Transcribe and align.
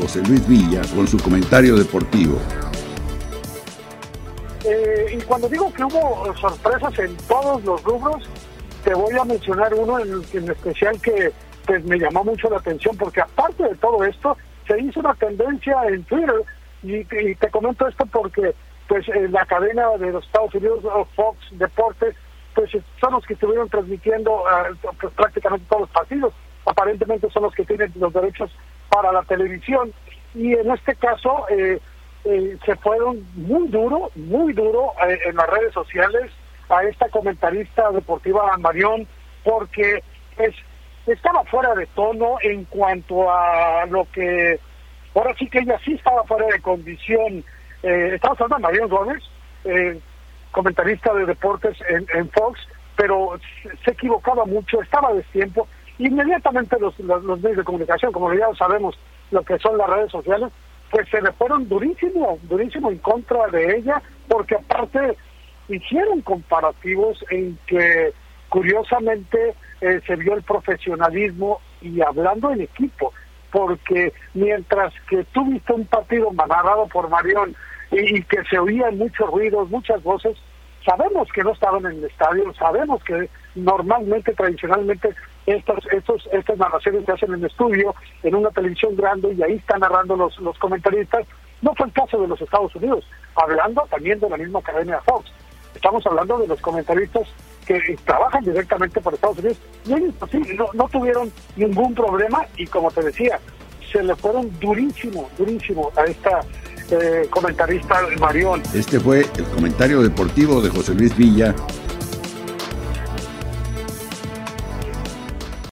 José 0.00 0.22
Luis 0.22 0.46
Villa 0.48 0.80
con 0.94 1.06
su 1.06 1.18
comentario 1.18 1.76
deportivo. 1.76 2.38
Eh, 4.64 5.18
y 5.18 5.22
cuando 5.22 5.48
digo 5.48 5.72
que 5.72 5.84
hubo 5.84 6.34
sorpresas 6.36 6.98
en 6.98 7.16
todos 7.28 7.62
los 7.64 7.82
rubros, 7.82 8.28
te 8.82 8.94
voy 8.94 9.14
a 9.18 9.24
mencionar 9.24 9.74
uno 9.74 9.98
en, 9.98 10.22
especial 10.50 10.98
que 11.02 11.32
pues, 11.66 11.84
me 11.84 11.98
llamó 11.98 12.24
mucho 12.24 12.48
la 12.48 12.56
atención, 12.56 12.96
porque 12.96 13.20
aparte 13.20 13.62
de 13.62 13.74
todo 13.76 14.02
esto, 14.04 14.36
se 14.66 14.80
hizo 14.80 15.00
una 15.00 15.14
tendencia 15.14 15.76
en 15.88 16.02
Twitter, 16.04 16.42
y, 16.82 17.04
te 17.04 17.50
comento 17.50 17.86
esto 17.86 18.06
porque 18.06 18.54
pues 18.88 19.06
eh, 19.08 19.28
la 19.28 19.44
cadena 19.44 19.88
de 19.98 20.12
los 20.12 20.24
Estados 20.24 20.54
Unidos, 20.54 20.82
Fox 21.14 21.38
Deportes, 21.52 22.16
pues 22.54 22.70
son 23.00 23.12
los 23.12 23.24
que 23.26 23.34
estuvieron 23.34 23.68
transmitiendo 23.68 24.44
eh, 24.48 24.74
pues, 24.98 25.12
prácticamente 25.12 25.66
todos 25.68 25.82
los 25.82 25.90
partidos. 25.90 26.32
Aparentemente 26.64 27.30
son 27.30 27.44
los 27.44 27.54
que 27.54 27.64
tienen 27.64 27.92
los 27.96 28.12
derechos 28.12 28.50
para 28.90 29.12
la 29.12 29.22
televisión. 29.22 29.92
Y 30.34 30.52
en 30.52 30.70
este 30.70 30.94
caso 30.96 31.46
eh, 31.48 31.80
se 32.24 32.76
fueron 32.76 33.24
muy 33.34 33.68
duro, 33.68 34.10
muy 34.14 34.52
duro 34.52 34.92
en 35.26 35.36
las 35.36 35.48
redes 35.48 35.72
sociales 35.72 36.30
a 36.68 36.82
esta 36.84 37.08
comentarista 37.08 37.90
deportiva 37.90 38.56
Marión, 38.58 39.06
porque 39.42 40.02
es 40.38 40.54
estaba 41.06 41.42
fuera 41.44 41.74
de 41.74 41.86
tono 41.86 42.36
en 42.42 42.64
cuanto 42.64 43.30
a 43.30 43.86
lo 43.86 44.06
que 44.12 44.60
ahora 45.14 45.34
sí 45.38 45.48
que 45.48 45.60
ella 45.60 45.78
sí 45.84 45.94
estaba 45.94 46.24
fuera 46.24 46.46
de 46.46 46.60
condición. 46.60 47.44
Eh, 47.82 48.12
estamos 48.14 48.40
hablando 48.40 48.56
de 48.56 48.62
Marion 48.62 48.88
Gómez, 48.88 49.22
eh, 49.64 49.98
comentarista 50.50 51.12
de 51.14 51.26
deportes 51.26 51.76
en, 51.88 52.28
Fox, 52.30 52.60
pero 52.96 53.38
se, 53.84 53.90
equivocaba 53.90 54.44
mucho, 54.44 54.80
estaba 54.82 55.12
de 55.12 55.22
tiempo. 55.24 55.66
Inmediatamente 56.00 56.78
los, 56.80 56.98
los, 57.00 57.40
medios 57.42 57.58
de 57.58 57.64
comunicación, 57.64 58.10
como 58.10 58.32
ya 58.32 58.46
sabemos 58.58 58.98
lo 59.30 59.42
que 59.42 59.58
son 59.58 59.76
las 59.76 59.90
redes 59.90 60.10
sociales, 60.10 60.50
pues 60.90 61.06
se 61.10 61.20
le 61.20 61.30
fueron 61.32 61.68
durísimo, 61.68 62.38
durísimo 62.44 62.90
en 62.90 62.96
contra 62.98 63.46
de 63.48 63.76
ella, 63.76 64.00
porque 64.26 64.54
aparte 64.54 65.18
hicieron 65.68 66.22
comparativos 66.22 67.22
en 67.28 67.58
que 67.66 68.14
curiosamente 68.48 69.54
eh, 69.82 70.00
se 70.06 70.16
vio 70.16 70.34
el 70.34 70.42
profesionalismo 70.42 71.60
y 71.82 72.00
hablando 72.00 72.50
en 72.50 72.62
equipo, 72.62 73.12
porque 73.52 74.14
mientras 74.32 74.94
que 75.06 75.22
tuviste 75.24 75.74
un 75.74 75.84
partido 75.84 76.32
narrado 76.32 76.86
por 76.86 77.10
Marión 77.10 77.54
y, 77.90 78.22
que 78.22 78.42
se 78.48 78.58
oían 78.58 78.96
muchos 78.96 79.28
ruidos, 79.28 79.68
muchas 79.68 80.02
voces, 80.02 80.34
sabemos 80.82 81.28
que 81.34 81.44
no 81.44 81.52
estaban 81.52 81.84
en 81.84 81.98
el 81.98 82.04
estadio, 82.04 82.54
sabemos 82.54 83.04
que 83.04 83.28
normalmente, 83.54 84.32
tradicionalmente, 84.32 85.14
estos, 85.50 85.78
estos, 85.92 86.28
estas 86.32 86.58
narraciones 86.58 87.04
se 87.04 87.12
hacen 87.12 87.34
en 87.34 87.44
estudio, 87.44 87.94
en 88.22 88.34
una 88.34 88.50
televisión 88.50 88.96
grande, 88.96 89.32
y 89.32 89.42
ahí 89.42 89.54
están 89.54 89.80
narrando 89.80 90.16
los, 90.16 90.38
los 90.38 90.58
comentaristas. 90.58 91.26
No 91.62 91.74
fue 91.74 91.86
el 91.86 91.92
caso 91.92 92.20
de 92.20 92.28
los 92.28 92.40
Estados 92.40 92.74
Unidos, 92.76 93.04
hablando 93.36 93.86
también 93.90 94.18
de 94.20 94.30
la 94.30 94.36
misma 94.36 94.62
cadena 94.62 95.00
Fox. 95.00 95.30
Estamos 95.74 96.04
hablando 96.06 96.38
de 96.38 96.48
los 96.48 96.60
comentaristas 96.60 97.28
que 97.66 97.96
trabajan 98.04 98.42
directamente 98.42 99.00
por 99.00 99.14
Estados 99.14 99.38
Unidos 99.38 99.58
y 99.86 99.92
ellos 99.92 100.14
pues, 100.18 100.32
no, 100.74 100.88
tuvieron 100.88 101.32
ningún 101.56 101.94
problema 101.94 102.44
y 102.56 102.66
como 102.66 102.90
te 102.90 103.02
decía, 103.02 103.38
se 103.92 104.02
le 104.02 104.14
fueron 104.16 104.50
durísimo, 104.58 105.28
durísimo 105.38 105.92
a 105.96 106.04
esta 106.04 106.40
eh, 106.90 107.26
comentarista 107.30 108.00
Marión. 108.18 108.62
Este 108.74 108.98
fue 108.98 109.20
el 109.20 109.44
comentario 109.54 110.02
deportivo 110.02 110.60
de 110.60 110.70
José 110.70 110.94
Luis 110.94 111.16
Villa 111.16 111.54